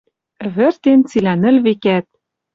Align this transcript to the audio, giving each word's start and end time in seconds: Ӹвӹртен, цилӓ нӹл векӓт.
Ӹвӹртен, 0.45 0.99
цилӓ 1.09 1.33
нӹл 1.41 1.57
векӓт. 1.65 2.07